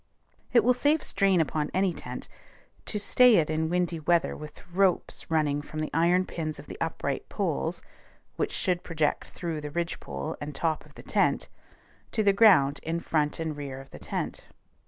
[0.51, 2.27] It will save strain upon any tent,
[2.87, 6.81] to stay it in windy weather with ropes running from the iron pins of the
[6.81, 7.83] upright poles
[8.35, 11.49] (which should project through the ridgepole and top of the tent)
[12.13, 14.47] to the ground in front and rear of the tent.